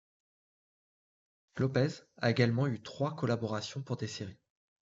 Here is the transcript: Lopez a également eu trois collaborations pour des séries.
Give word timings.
Lopez 1.57 2.01
a 2.17 2.31
également 2.31 2.65
eu 2.65 2.81
trois 2.81 3.15
collaborations 3.15 3.83
pour 3.83 3.97
des 3.97 4.07
séries. 4.07 4.39